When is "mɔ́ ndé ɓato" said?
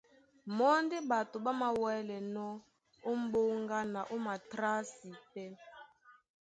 0.57-1.37